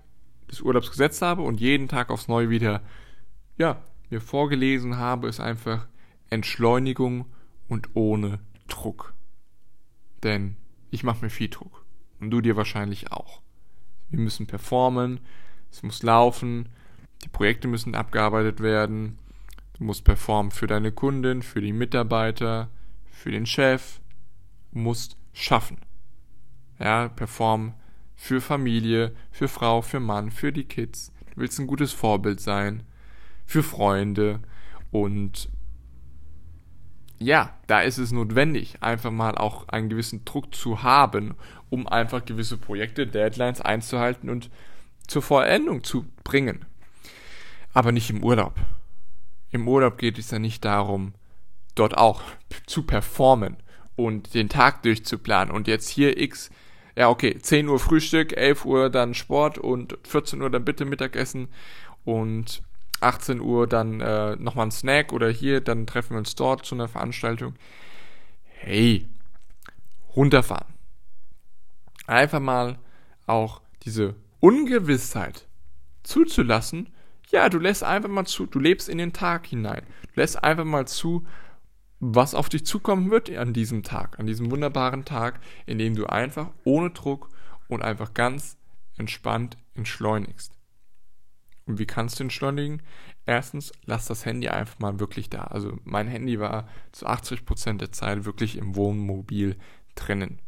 des 0.50 0.60
Urlaubs 0.60 0.90
gesetzt 0.90 1.22
habe 1.22 1.42
und 1.42 1.60
jeden 1.60 1.88
Tag 1.88 2.10
aufs 2.10 2.28
Neue 2.28 2.50
wieder, 2.50 2.82
ja, 3.56 3.82
mir 4.10 4.20
vorgelesen 4.20 4.98
habe, 4.98 5.28
ist 5.28 5.40
einfach 5.40 5.86
Entschleunigung 6.30 7.26
und 7.68 7.90
ohne 7.94 8.40
Druck. 8.68 9.14
Denn 10.22 10.56
ich 10.90 11.02
mache 11.02 11.24
mir 11.24 11.30
viel 11.30 11.48
Druck. 11.48 11.84
Und 12.20 12.30
du 12.30 12.40
dir 12.40 12.56
wahrscheinlich 12.56 13.12
auch. 13.12 13.42
Wir 14.10 14.20
müssen 14.20 14.46
performen, 14.46 15.20
es 15.70 15.82
muss 15.82 16.02
laufen, 16.02 16.68
die 17.24 17.28
Projekte 17.28 17.66
müssen 17.66 17.94
abgearbeitet 17.94 18.60
werden, 18.60 19.18
du 19.78 19.84
musst 19.84 20.04
performen 20.04 20.52
für 20.52 20.66
deine 20.66 20.92
Kunden, 20.92 21.42
für 21.42 21.60
die 21.60 21.72
Mitarbeiter, 21.72 22.68
für 23.10 23.30
den 23.30 23.46
Chef, 23.46 24.00
du 24.72 24.80
musst 24.80 25.16
schaffen. 25.32 25.78
Ja, 26.78 27.08
performen 27.08 27.74
für 28.14 28.40
Familie, 28.40 29.14
für 29.30 29.48
Frau, 29.48 29.82
für 29.82 29.98
Mann, 29.98 30.30
für 30.30 30.52
die 30.52 30.64
Kids. 30.64 31.12
Du 31.34 31.40
willst 31.40 31.58
ein 31.58 31.66
gutes 31.66 31.92
Vorbild 31.92 32.40
sein, 32.40 32.82
für 33.46 33.62
Freunde 33.62 34.40
und 34.90 35.48
ja, 37.22 37.54
da 37.66 37.80
ist 37.80 37.98
es 37.98 38.12
notwendig, 38.12 38.76
einfach 38.80 39.10
mal 39.10 39.36
auch 39.36 39.68
einen 39.68 39.88
gewissen 39.88 40.24
Druck 40.24 40.54
zu 40.54 40.82
haben, 40.82 41.34
um 41.70 41.86
einfach 41.86 42.24
gewisse 42.24 42.58
Projekte, 42.58 43.06
Deadlines 43.06 43.60
einzuhalten 43.60 44.28
und 44.28 44.50
zur 45.06 45.22
Vollendung 45.22 45.84
zu 45.84 46.06
bringen. 46.24 46.64
Aber 47.72 47.92
nicht 47.92 48.10
im 48.10 48.22
Urlaub. 48.22 48.54
Im 49.50 49.68
Urlaub 49.68 49.98
geht 49.98 50.18
es 50.18 50.30
ja 50.30 50.38
nicht 50.38 50.64
darum, 50.64 51.14
dort 51.74 51.96
auch 51.96 52.22
zu 52.66 52.82
performen 52.82 53.56
und 53.96 54.34
den 54.34 54.48
Tag 54.48 54.82
durchzuplanen 54.82 55.54
und 55.54 55.68
jetzt 55.68 55.88
hier 55.88 56.18
x, 56.18 56.50
ja 56.96 57.08
okay, 57.08 57.38
10 57.38 57.68
Uhr 57.68 57.78
Frühstück, 57.78 58.36
11 58.36 58.64
Uhr 58.64 58.90
dann 58.90 59.14
Sport 59.14 59.58
und 59.58 59.98
14 60.04 60.40
Uhr 60.42 60.50
dann 60.50 60.64
bitte 60.64 60.84
Mittagessen 60.84 61.48
und 62.04 62.62
18 63.02 63.40
Uhr 63.40 63.66
dann 63.66 64.00
äh, 64.00 64.36
nochmal 64.36 64.66
ein 64.66 64.70
Snack 64.70 65.12
oder 65.12 65.28
hier, 65.30 65.60
dann 65.60 65.86
treffen 65.86 66.10
wir 66.10 66.18
uns 66.18 66.34
dort 66.34 66.64
zu 66.64 66.74
einer 66.74 66.88
Veranstaltung. 66.88 67.54
Hey, 68.44 69.08
runterfahren. 70.14 70.72
Einfach 72.06 72.40
mal 72.40 72.78
auch 73.26 73.60
diese 73.82 74.14
Ungewissheit 74.40 75.46
zuzulassen. 76.02 76.90
Ja, 77.30 77.48
du 77.48 77.58
lässt 77.58 77.82
einfach 77.84 78.08
mal 78.08 78.26
zu, 78.26 78.46
du 78.46 78.58
lebst 78.58 78.88
in 78.88 78.98
den 78.98 79.12
Tag 79.12 79.46
hinein. 79.46 79.86
Du 80.14 80.20
lässt 80.20 80.42
einfach 80.42 80.64
mal 80.64 80.86
zu, 80.86 81.26
was 82.00 82.34
auf 82.34 82.48
dich 82.48 82.66
zukommen 82.66 83.10
wird 83.10 83.30
an 83.30 83.52
diesem 83.52 83.84
Tag, 83.84 84.18
an 84.18 84.26
diesem 84.26 84.50
wunderbaren 84.50 85.04
Tag, 85.04 85.40
in 85.66 85.78
dem 85.78 85.94
du 85.94 86.06
einfach 86.06 86.50
ohne 86.64 86.90
Druck 86.90 87.28
und 87.68 87.82
einfach 87.82 88.12
ganz 88.12 88.58
entspannt 88.98 89.56
entschleunigst. 89.74 90.52
Und 91.66 91.78
wie 91.78 91.86
kannst 91.86 92.18
du 92.18 92.24
entschleunigen? 92.24 92.82
Erstens, 93.24 93.72
lass 93.84 94.06
das 94.06 94.26
Handy 94.26 94.48
einfach 94.48 94.78
mal 94.80 94.98
wirklich 94.98 95.30
da. 95.30 95.44
Also 95.44 95.78
mein 95.84 96.08
Handy 96.08 96.40
war 96.40 96.68
zu 96.90 97.06
80% 97.06 97.78
der 97.78 97.92
Zeit 97.92 98.24
wirklich 98.24 98.56
im 98.56 98.74
Wohnmobil 98.74 99.56
drinnen. 99.94 100.40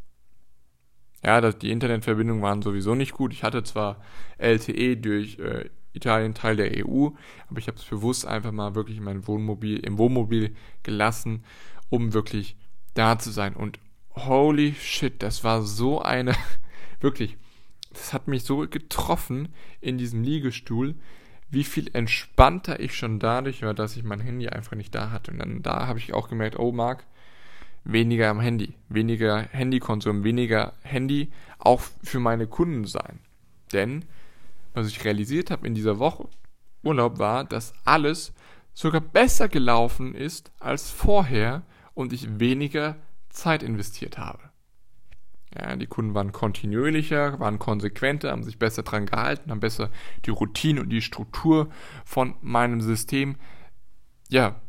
Ja, 1.25 1.41
die 1.41 1.71
Internetverbindungen 1.71 2.43
waren 2.43 2.63
sowieso 2.63 2.95
nicht 2.95 3.13
gut. 3.13 3.33
Ich 3.33 3.45
hatte 3.45 3.63
zwar 3.63 4.03
LTE 4.39 4.97
durch 4.97 5.39
äh, 5.39 5.71
Italien 5.95 6.35
Teil 6.35 6.57
der 6.57 6.87
EU, 6.87 7.11
aber 7.49 7.59
ich 7.59 7.69
habe 7.69 7.79
es 7.79 7.85
bewusst 7.85 8.27
einfach 8.27 8.53
mal 8.53 8.75
wirklich 8.75 8.99
in 8.99 9.05
mein 9.05 9.27
Wohnmobil, 9.27 9.79
im 9.79 9.97
Wohnmobil 9.97 10.55
gelassen, 10.83 11.45
um 11.89 12.13
wirklich 12.13 12.57
da 12.95 13.19
zu 13.19 13.31
sein. 13.31 13.55
Und 13.55 13.79
holy 14.15 14.75
shit, 14.75 15.23
das 15.23 15.45
war 15.45 15.63
so 15.63 16.03
eine, 16.03 16.35
wirklich, 17.01 17.39
das 17.95 18.13
hat 18.13 18.29
mich 18.29 18.45
so 18.45 18.59
getroffen 18.69 19.49
in 19.81 19.99
diesem 19.99 20.23
Liegestuhl, 20.23 20.95
wie 21.51 21.65
viel 21.65 21.91
entspannter 21.95 22.81
ich 22.81 22.95
schon 22.97 23.19
dadurch 23.19 23.63
war, 23.63 23.75
dass 23.75 23.97
ich 23.97 24.03
mein 24.03 24.21
Handy 24.21 24.49
einfach 24.49 24.77
nicht 24.77 24.95
da 24.95 25.11
hatte. 25.11 25.31
Und 25.31 25.39
dann 25.39 25.63
da 25.63 25.87
habe 25.87 25.99
ich 25.99 26.13
auch 26.13 26.29
gemerkt, 26.29 26.59
oh 26.59 26.73
Marc, 26.73 27.05
weniger 27.85 28.29
am 28.29 28.41
Handy, 28.41 28.75
weniger 28.89 29.43
Handykonsum, 29.43 30.25
weniger 30.25 30.73
Handy 30.83 31.31
auch 31.59 31.83
für 32.03 32.21
meine 32.21 32.47
Kunden 32.47 32.85
sein. 32.85 33.21
Denn 33.73 34.05
was 34.73 34.89
ich 34.89 35.05
realisiert 35.05 35.51
habe 35.51 35.67
in 35.67 35.75
dieser 35.75 35.99
Woche 35.99 36.29
Urlaub 36.83 37.19
war, 37.19 37.45
dass 37.45 37.73
alles 37.85 38.33
sogar 38.75 39.01
besser 39.01 39.49
gelaufen 39.49 40.15
ist 40.15 40.53
als 40.59 40.91
vorher 40.91 41.63
und 41.95 42.13
ich 42.13 42.41
weniger 42.41 42.97
Zeit 43.31 43.63
investiert 43.63 44.19
habe. 44.19 44.41
Ja, 45.57 45.77
die 45.77 45.87
Kunden 45.87 46.15
waren 46.15 46.33
kontinuierlicher, 46.33 47.39
waren 47.39 47.59
konsequenter, 47.59 48.33
haben 48.33 48.43
sich 48.43 48.59
besser 48.59 48.83
dran 48.83 49.07
gehalten, 49.07 49.51
haben 49.51 49.61
besser 49.61 49.91
die 50.25 50.31
Routine 50.31 50.81
und 50.81 50.89
die 50.89 51.03
Struktur 51.03 51.71
von 52.05 52.35
meinem 52.41 52.81
System 52.81 53.37
ja, 54.31 54.61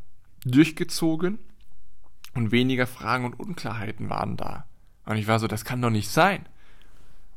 durchgezogen 0.45 1.39
und 2.35 2.51
weniger 2.51 2.85
Fragen 2.85 3.25
und 3.25 3.39
Unklarheiten 3.39 4.09
waren 4.09 4.37
da. 4.37 4.65
Und 5.05 5.17
ich 5.17 5.27
war 5.27 5.39
so, 5.39 5.47
das 5.47 5.65
kann 5.65 5.81
doch 5.81 5.89
nicht 5.89 6.09
sein. 6.09 6.47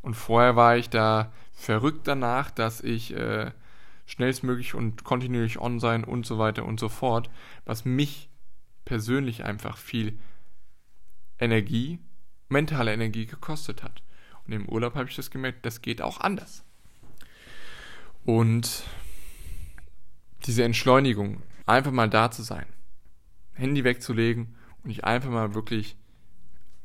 Und 0.02 0.14
vorher 0.14 0.56
war 0.56 0.76
ich 0.76 0.90
da 0.90 1.32
verrückt 1.52 2.06
danach, 2.06 2.50
dass 2.50 2.82
ich 2.82 3.14
äh, 3.14 3.50
schnellstmöglich 4.06 4.74
und 4.74 5.04
kontinuierlich 5.04 5.58
on 5.58 5.80
sein 5.80 6.04
und 6.04 6.26
so 6.26 6.38
weiter 6.38 6.64
und 6.64 6.78
so 6.78 6.88
fort, 6.88 7.30
was 7.64 7.84
mich 7.84 8.30
persönlich 8.84 9.44
einfach 9.44 9.76
viel 9.76 10.18
Energie 11.38 11.98
mentale 12.48 12.92
Energie 12.92 13.26
gekostet 13.26 13.82
hat. 13.82 14.02
Und 14.46 14.52
im 14.52 14.68
Urlaub 14.68 14.94
habe 14.94 15.08
ich 15.08 15.16
das 15.16 15.30
gemerkt, 15.30 15.66
das 15.66 15.82
geht 15.82 16.00
auch 16.00 16.20
anders. 16.20 16.64
Und 18.24 18.84
diese 20.46 20.64
Entschleunigung, 20.64 21.42
einfach 21.66 21.92
mal 21.92 22.08
da 22.08 22.30
zu 22.30 22.42
sein, 22.42 22.66
Handy 23.52 23.84
wegzulegen 23.84 24.54
und 24.82 24.90
dich 24.90 25.04
einfach 25.04 25.30
mal 25.30 25.54
wirklich 25.54 25.96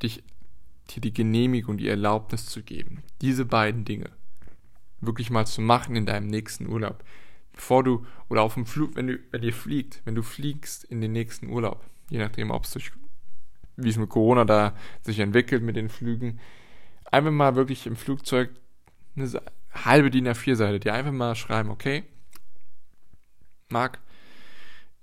dich 0.02 0.24
dir 0.90 1.02
die 1.02 1.14
Genehmigung, 1.14 1.78
die 1.78 1.88
Erlaubnis 1.88 2.48
zu 2.48 2.62
geben, 2.62 3.04
diese 3.22 3.46
beiden 3.46 3.86
Dinge 3.86 4.10
wirklich 5.00 5.30
mal 5.30 5.46
zu 5.46 5.62
machen 5.62 5.96
in 5.96 6.06
deinem 6.06 6.28
nächsten 6.28 6.68
Urlaub. 6.68 7.04
Bevor 7.54 7.84
du, 7.84 8.06
oder 8.30 8.42
auf 8.42 8.56
dem 8.56 8.66
Flug, 8.66 8.96
wenn 8.96 9.08
du, 9.08 9.20
wenn 9.32 9.44
ihr 9.44 9.54
fliegt, 9.54 10.02
wenn 10.06 10.16
du 10.16 10.24
fliegst 10.24 10.84
in 10.86 11.02
den 11.02 11.12
nächsten 11.12 11.50
Urlaub, 11.50 11.86
je 12.10 12.20
nachdem, 12.20 12.52
ob 12.52 12.66
es 12.66 12.72
durch 12.72 12.92
wie 13.76 13.90
es 13.90 13.98
mit 13.98 14.10
Corona 14.10 14.46
da 14.46 14.74
sich 15.02 15.20
entwickelt 15.20 15.64
mit 15.64 15.76
den 15.76 15.90
Flügen, 15.90 16.40
einfach 17.12 17.32
mal 17.32 17.56
wirklich 17.56 17.86
im 17.88 17.96
Flugzeug 17.96 18.50
eine 19.16 19.30
halbe 19.72 20.12
DIN 20.12 20.28
A4-Seite, 20.28 20.80
die 20.80 20.92
einfach 20.92 21.12
mal 21.12 21.36
schreiben, 21.36 21.70
okay, 21.70 22.04
Marc, 23.70 24.00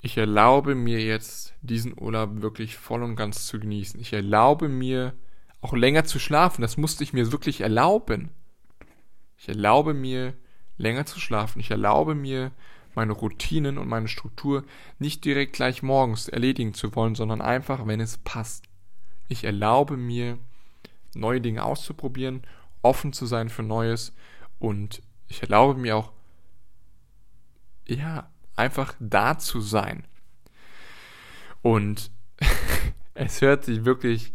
ich 0.02 0.16
erlaube 0.16 0.74
mir 0.74 1.00
jetzt 1.00 1.54
diesen 1.60 2.00
Urlaub 2.00 2.40
wirklich 2.40 2.76
voll 2.76 3.02
und 3.02 3.16
ganz 3.16 3.46
zu 3.46 3.60
genießen. 3.60 4.00
Ich 4.00 4.12
erlaube 4.12 4.68
mir 4.68 5.12
auch 5.60 5.74
länger 5.74 6.04
zu 6.04 6.18
schlafen. 6.18 6.62
Das 6.62 6.78
musste 6.78 7.04
ich 7.04 7.12
mir 7.12 7.32
wirklich 7.32 7.60
erlauben. 7.60 8.30
Ich 9.36 9.48
erlaube 9.48 9.92
mir 9.92 10.34
länger 10.78 11.04
zu 11.04 11.20
schlafen. 11.20 11.60
Ich 11.60 11.70
erlaube 11.70 12.14
mir 12.14 12.52
meine 12.94 13.12
Routinen 13.12 13.78
und 13.78 13.88
meine 13.88 14.08
Struktur 14.08 14.64
nicht 14.98 15.24
direkt 15.24 15.54
gleich 15.54 15.82
morgens 15.82 16.28
erledigen 16.28 16.74
zu 16.74 16.94
wollen, 16.94 17.14
sondern 17.14 17.40
einfach, 17.40 17.86
wenn 17.86 18.00
es 18.00 18.18
passt. 18.18 18.64
Ich 19.28 19.44
erlaube 19.44 19.96
mir, 19.96 20.38
neue 21.14 21.40
Dinge 21.40 21.64
auszuprobieren, 21.64 22.42
offen 22.82 23.12
zu 23.12 23.26
sein 23.26 23.48
für 23.48 23.62
Neues 23.62 24.14
und 24.58 25.02
ich 25.28 25.42
erlaube 25.42 25.78
mir 25.78 25.96
auch, 25.96 26.12
ja, 27.86 28.30
einfach 28.56 28.94
da 29.00 29.38
zu 29.38 29.60
sein. 29.60 30.06
Und 31.62 32.10
es 33.14 33.40
hört 33.40 33.64
sich 33.64 33.84
wirklich, 33.84 34.32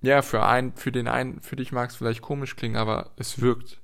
ja, 0.00 0.22
für 0.22 0.44
einen, 0.44 0.74
für 0.74 0.92
den 0.92 1.08
einen, 1.08 1.40
für 1.40 1.56
dich 1.56 1.72
mag 1.72 1.90
es 1.90 1.96
vielleicht 1.96 2.22
komisch 2.22 2.56
klingen, 2.56 2.76
aber 2.76 3.12
es 3.16 3.40
wirkt. 3.40 3.80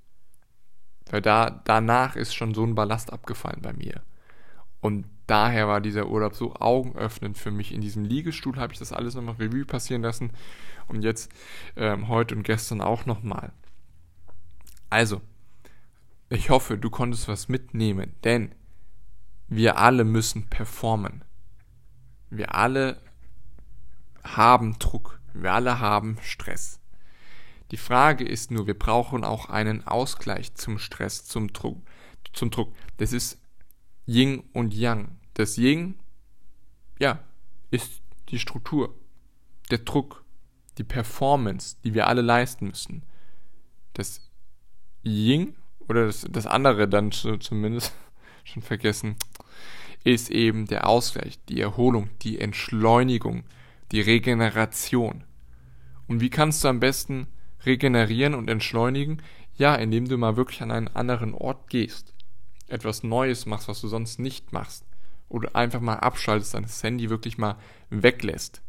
Weil 1.11 1.23
da, 1.23 1.63
danach 1.65 2.17
ist 2.17 2.35
schon 2.35 2.55
so 2.55 2.65
ein 2.65 2.75
Ballast 2.75 3.13
abgefallen 3.13 3.61
bei 3.63 3.73
mir. 3.73 4.03
Und 4.81 5.07
daher 5.27 5.69
war 5.69 5.81
dieser 5.81 6.09
Urlaub 6.09 6.35
so 6.35 6.55
augenöffnend 6.55 7.39
für 7.39 7.51
mich. 7.51 7.73
In 7.73 7.81
diesem 7.81 8.05
Liegestuhl 8.05 8.57
habe 8.57 8.73
ich 8.73 8.79
das 8.79 8.93
alles 8.93 9.15
nochmal 9.15 9.37
Revue 9.37 9.65
passieren 9.65 10.03
lassen. 10.03 10.31
Und 10.89 11.03
jetzt 11.03 11.31
ähm, 11.77 12.09
heute 12.09 12.35
und 12.35 12.43
gestern 12.43 12.81
auch 12.81 13.07
nochmal. 13.07 13.53
Also, 14.91 15.21
ich 16.29 16.51
hoffe, 16.51 16.79
du 16.79 16.91
konntest 16.91 17.29
was 17.29 17.49
mitnehmen, 17.49 18.15
denn 18.25 18.55
wir 19.49 19.79
alle 19.79 20.05
müssen 20.05 20.49
performen. 20.49 21.25
Wir 22.31 22.55
alle 22.55 23.01
haben 24.23 24.79
Druck. 24.79 25.21
Wir 25.33 25.53
alle 25.53 25.81
haben 25.81 26.19
Stress. 26.23 26.81
Die 27.75 27.79
Frage 27.79 28.25
ist 28.25 28.53
nur, 28.53 28.69
wir 28.69 28.79
brauchen 28.79 29.25
auch 29.25 29.51
einen 29.51 29.85
Ausgleich 29.85 30.55
zum 30.55 30.79
Stress, 30.79 31.25
zum 31.25 31.53
Druck. 31.53 31.83
Zum 32.33 32.53
Druck. 32.53 32.73
Das 32.99 33.13
ist 33.13 33.41
Yin 34.07 34.45
und 34.53 34.73
Yang. 34.73 35.19
Das 35.35 35.59
Yin, 35.59 35.99
ja, 37.01 37.19
ist 37.73 38.01
die 38.29 38.39
Struktur, 38.39 38.95
der 39.73 39.79
Druck, 39.79 40.25
die 40.79 40.85
Performance, 40.85 41.75
die 41.83 41.95
wir 41.95 42.07
alle 42.07 42.23
leisten 42.23 42.69
müssen. 42.69 43.03
Das 43.95 44.21
Yin, 45.03 45.57
oder 45.89 46.07
das, 46.07 46.25
das 46.31 46.47
andere 46.47 46.87
dann 46.87 47.11
zumindest, 47.11 47.93
schon 48.45 48.63
vergessen, 48.63 49.17
ist 50.05 50.31
eben 50.31 50.67
der 50.67 50.87
Ausgleich, 50.87 51.41
die 51.49 51.61
Erholung, 51.61 52.09
die 52.23 52.39
Entschleunigung, 52.39 53.43
die 53.91 54.01
Regeneration. 54.01 55.25
Und 56.07 56.21
wie 56.21 56.31
kannst 56.31 56.63
du 56.63 56.69
am 56.69 56.79
besten 56.79 57.27
regenerieren 57.67 58.35
und 58.35 58.49
entschleunigen? 58.49 59.23
Ja, 59.57 59.75
indem 59.75 60.09
du 60.09 60.17
mal 60.19 60.37
wirklich 60.37 60.63
an 60.63 60.71
einen 60.71 60.89
anderen 60.89 61.35
Ort 61.35 61.69
gehst. 61.69 62.13
Etwas 62.69 63.03
Neues 63.03 63.47
machst, 63.47 63.69
was 63.69 63.81
du 63.81 63.89
sonst 63.89 64.19
nicht 64.19 64.53
machst. 64.53 64.85
Oder 65.29 65.55
einfach 65.55 65.81
mal 65.81 65.97
abschaltest, 65.97 66.55
dein 66.55 66.67
Handy 66.67 67.11
wirklich 67.11 67.39
mal 67.39 67.57
weglässt. 67.91 68.63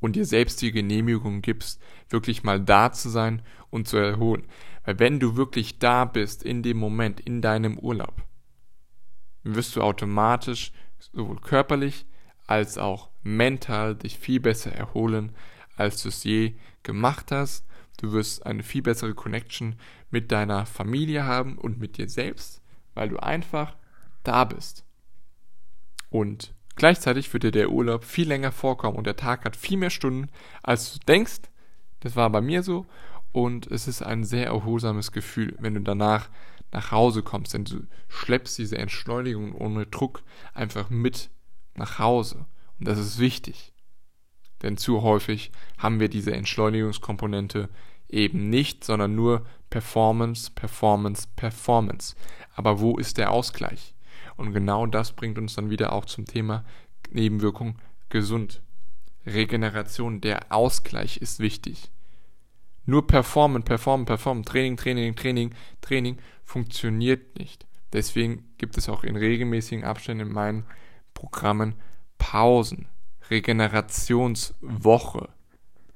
Und 0.00 0.16
dir 0.16 0.26
selbst 0.26 0.60
die 0.60 0.72
Genehmigung 0.72 1.40
gibst, 1.40 1.80
wirklich 2.10 2.42
mal 2.42 2.60
da 2.60 2.92
zu 2.92 3.08
sein 3.08 3.42
und 3.70 3.88
zu 3.88 3.96
erholen. 3.96 4.44
Weil 4.84 4.98
wenn 4.98 5.18
du 5.20 5.36
wirklich 5.36 5.78
da 5.78 6.04
bist, 6.04 6.42
in 6.42 6.62
dem 6.62 6.76
Moment, 6.76 7.20
in 7.20 7.40
deinem 7.40 7.78
Urlaub, 7.78 8.22
wirst 9.42 9.76
du 9.76 9.82
automatisch 9.82 10.72
sowohl 10.98 11.40
körperlich 11.40 12.06
als 12.46 12.78
auch 12.78 13.08
mental 13.22 13.94
dich 13.94 14.18
viel 14.18 14.40
besser 14.40 14.72
erholen, 14.72 15.32
als 15.76 16.02
du 16.02 16.08
es 16.08 16.24
je 16.24 16.54
gemacht 16.82 17.30
hast. 17.30 17.66
Du 17.96 18.12
wirst 18.12 18.44
eine 18.44 18.62
viel 18.62 18.82
bessere 18.82 19.14
Connection 19.14 19.76
mit 20.10 20.32
deiner 20.32 20.66
Familie 20.66 21.24
haben 21.24 21.58
und 21.58 21.78
mit 21.78 21.96
dir 21.96 22.08
selbst, 22.08 22.60
weil 22.94 23.08
du 23.08 23.18
einfach 23.18 23.76
da 24.22 24.44
bist. 24.44 24.84
Und 26.10 26.54
Gleichzeitig 26.76 27.32
wird 27.32 27.44
dir 27.44 27.52
der 27.52 27.70
Urlaub 27.70 28.04
viel 28.04 28.28
länger 28.28 28.50
vorkommen 28.50 28.98
und 28.98 29.06
der 29.06 29.16
Tag 29.16 29.44
hat 29.44 29.56
viel 29.56 29.76
mehr 29.76 29.90
Stunden, 29.90 30.28
als 30.62 30.92
du 30.92 30.98
denkst. 31.06 31.42
Das 32.00 32.16
war 32.16 32.30
bei 32.30 32.40
mir 32.40 32.62
so. 32.62 32.86
Und 33.32 33.66
es 33.68 33.88
ist 33.88 34.02
ein 34.02 34.24
sehr 34.24 34.46
erholsames 34.46 35.12
Gefühl, 35.12 35.56
wenn 35.58 35.74
du 35.74 35.80
danach 35.80 36.28
nach 36.72 36.90
Hause 36.90 37.22
kommst, 37.22 37.54
denn 37.54 37.64
du 37.64 37.86
schleppst 38.08 38.58
diese 38.58 38.78
Entschleunigung 38.78 39.52
ohne 39.52 39.86
Druck 39.86 40.22
einfach 40.52 40.90
mit 40.90 41.30
nach 41.74 41.98
Hause. 41.98 42.46
Und 42.78 42.88
das 42.88 42.98
ist 42.98 43.18
wichtig. 43.18 43.72
Denn 44.64 44.78
zu 44.78 45.02
häufig 45.02 45.52
haben 45.76 46.00
wir 46.00 46.08
diese 46.08 46.32
Entschleunigungskomponente 46.32 47.68
eben 48.08 48.48
nicht, 48.48 48.82
sondern 48.82 49.14
nur 49.14 49.44
Performance, 49.68 50.50
Performance, 50.50 51.28
Performance. 51.36 52.16
Aber 52.56 52.80
wo 52.80 52.96
ist 52.96 53.18
der 53.18 53.30
Ausgleich? 53.30 53.94
Und 54.36 54.54
genau 54.54 54.86
das 54.86 55.12
bringt 55.12 55.36
uns 55.36 55.54
dann 55.54 55.68
wieder 55.68 55.92
auch 55.92 56.06
zum 56.06 56.24
Thema 56.24 56.64
Nebenwirkung 57.10 57.76
gesund. 58.08 58.62
Regeneration, 59.26 60.22
der 60.22 60.50
Ausgleich 60.50 61.18
ist 61.18 61.40
wichtig. 61.40 61.90
Nur 62.86 63.06
performen, 63.06 63.64
performen, 63.64 64.06
performen, 64.06 64.44
Training, 64.44 64.78
Training, 64.78 65.14
Training, 65.14 65.54
Training 65.82 66.18
funktioniert 66.42 67.38
nicht. 67.38 67.66
Deswegen 67.92 68.48
gibt 68.56 68.78
es 68.78 68.88
auch 68.88 69.04
in 69.04 69.16
regelmäßigen 69.16 69.84
Abständen 69.84 70.28
in 70.28 70.32
meinen 70.32 70.64
Programmen 71.12 71.74
Pausen, 72.16 72.88
Regenerationswoche, 73.30 75.28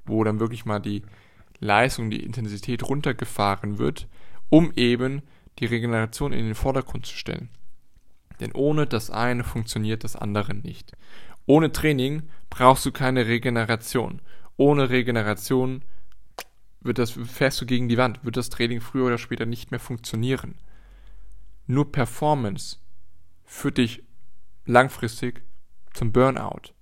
wo 0.05 0.23
dann 0.23 0.39
wirklich 0.39 0.65
mal 0.65 0.79
die 0.79 1.03
Leistung, 1.59 2.09
die 2.09 2.23
Intensität 2.23 2.83
runtergefahren 2.83 3.77
wird, 3.77 4.07
um 4.49 4.71
eben 4.75 5.21
die 5.59 5.65
Regeneration 5.65 6.33
in 6.33 6.45
den 6.45 6.55
Vordergrund 6.55 7.05
zu 7.05 7.15
stellen. 7.15 7.49
Denn 8.39 8.53
ohne 8.53 8.87
das 8.87 9.09
eine 9.09 9.43
funktioniert 9.43 10.03
das 10.03 10.15
andere 10.15 10.53
nicht. 10.53 10.93
Ohne 11.45 11.71
Training 11.71 12.23
brauchst 12.49 12.85
du 12.85 12.91
keine 12.91 13.27
Regeneration. 13.27 14.21
Ohne 14.55 14.89
Regeneration 14.89 15.83
wird 16.81 16.97
das, 16.97 17.11
fährst 17.11 17.59
du 17.59 17.65
gegen 17.65 17.89
die 17.89 17.97
Wand, 17.97 18.23
wird 18.23 18.37
das 18.37 18.49
Training 18.49 18.81
früher 18.81 19.07
oder 19.07 19.17
später 19.17 19.45
nicht 19.45 19.71
mehr 19.71 19.79
funktionieren. 19.79 20.55
Nur 21.67 21.91
Performance 21.91 22.77
führt 23.43 23.77
dich 23.77 24.03
langfristig 24.65 25.43
zum 25.93 26.11
Burnout. 26.11 26.73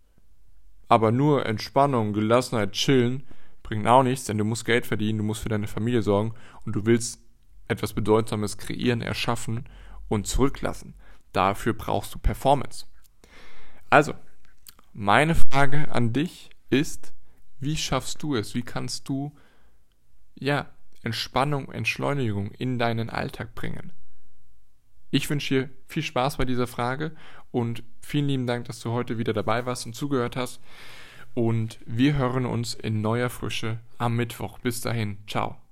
Aber 0.87 1.11
nur 1.11 1.45
Entspannung, 1.45 2.13
Gelassenheit, 2.13 2.71
Chillen 2.71 3.23
bringt 3.63 3.87
auch 3.87 4.03
nichts, 4.03 4.25
denn 4.25 4.37
du 4.37 4.45
musst 4.45 4.65
Geld 4.65 4.85
verdienen, 4.85 5.17
du 5.19 5.23
musst 5.23 5.41
für 5.41 5.49
deine 5.49 5.67
Familie 5.67 6.01
sorgen 6.01 6.33
und 6.65 6.75
du 6.75 6.85
willst 6.85 7.21
etwas 7.67 7.93
Bedeutsames 7.93 8.57
kreieren, 8.57 9.01
erschaffen 9.01 9.65
und 10.07 10.27
zurücklassen. 10.27 10.93
Dafür 11.33 11.73
brauchst 11.73 12.15
du 12.15 12.19
Performance. 12.19 12.85
Also, 13.89 14.13
meine 14.93 15.35
Frage 15.35 15.91
an 15.91 16.13
dich 16.13 16.49
ist, 16.69 17.13
wie 17.59 17.75
schaffst 17.75 18.23
du 18.23 18.35
es? 18.35 18.55
Wie 18.55 18.61
kannst 18.61 19.09
du 19.09 19.35
ja, 20.35 20.67
Entspannung, 21.03 21.71
Entschleunigung 21.71 22.51
in 22.51 22.79
deinen 22.79 23.09
Alltag 23.09 23.55
bringen? 23.55 23.91
Ich 25.09 25.29
wünsche 25.29 25.53
dir 25.53 25.69
viel 25.87 26.03
Spaß 26.03 26.37
bei 26.37 26.45
dieser 26.45 26.67
Frage 26.67 27.15
und 27.51 27.83
vielen 28.01 28.27
lieben 28.27 28.47
Dank, 28.47 28.65
dass 28.65 28.79
du 28.79 28.91
heute 28.91 29.17
wieder 29.17 29.33
dabei 29.33 29.65
warst 29.65 29.85
und 29.85 29.93
zugehört 29.93 30.35
hast. 30.35 30.61
Und 31.33 31.79
wir 31.85 32.15
hören 32.15 32.45
uns 32.45 32.73
in 32.73 33.01
neuer 33.01 33.29
Frische 33.29 33.79
am 33.97 34.15
Mittwoch. 34.15 34.59
Bis 34.59 34.81
dahin, 34.81 35.17
ciao. 35.27 35.66